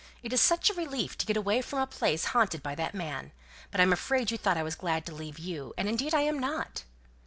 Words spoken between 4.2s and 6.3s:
you thought I was glad to leave you; and indeed I